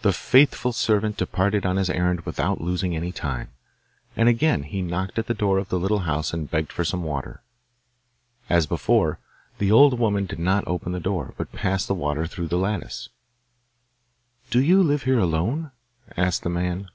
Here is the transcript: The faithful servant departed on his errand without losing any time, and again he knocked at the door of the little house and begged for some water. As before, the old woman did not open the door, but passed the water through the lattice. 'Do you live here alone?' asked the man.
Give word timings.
The 0.00 0.14
faithful 0.14 0.72
servant 0.72 1.18
departed 1.18 1.66
on 1.66 1.76
his 1.76 1.90
errand 1.90 2.22
without 2.22 2.62
losing 2.62 2.96
any 2.96 3.12
time, 3.12 3.50
and 4.16 4.26
again 4.26 4.62
he 4.62 4.80
knocked 4.80 5.18
at 5.18 5.26
the 5.26 5.34
door 5.34 5.58
of 5.58 5.68
the 5.68 5.78
little 5.78 5.98
house 6.08 6.32
and 6.32 6.50
begged 6.50 6.72
for 6.72 6.86
some 6.86 7.02
water. 7.02 7.42
As 8.48 8.64
before, 8.64 9.18
the 9.58 9.70
old 9.70 9.98
woman 9.98 10.24
did 10.24 10.38
not 10.38 10.64
open 10.66 10.92
the 10.92 11.00
door, 11.00 11.34
but 11.36 11.52
passed 11.52 11.86
the 11.86 11.94
water 11.94 12.26
through 12.26 12.48
the 12.48 12.56
lattice. 12.56 13.10
'Do 14.48 14.62
you 14.62 14.82
live 14.82 15.02
here 15.02 15.18
alone?' 15.18 15.70
asked 16.16 16.44
the 16.44 16.48
man. 16.48 16.88